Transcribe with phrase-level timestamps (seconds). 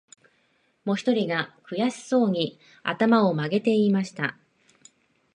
[0.83, 4.35] もひとりが、くやしそうに、あたまをまげて言いました